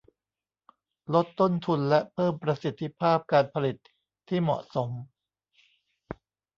[1.13, 3.77] ลดต้นทุนและเพิ่มประสิทธิภาพการผลิต
[4.27, 4.89] ที่เหมาะสม